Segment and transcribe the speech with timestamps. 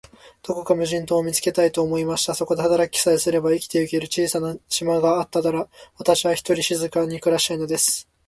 [0.41, 2.33] どこか無人島を見つけたい、と思いました。
[2.33, 8.07] そこで働きさえすれば、生きてゆける小さな島があったら、私は、ひとりで静かに暮したいのです。